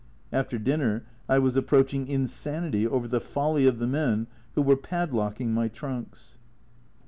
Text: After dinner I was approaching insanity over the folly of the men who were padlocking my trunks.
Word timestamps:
After 0.33 0.57
dinner 0.57 1.05
I 1.29 1.37
was 1.37 1.55
approaching 1.55 2.07
insanity 2.07 2.87
over 2.87 3.07
the 3.07 3.21
folly 3.21 3.67
of 3.67 3.77
the 3.77 3.85
men 3.85 4.25
who 4.55 4.63
were 4.63 4.75
padlocking 4.75 5.51
my 5.53 5.67
trunks. 5.67 6.39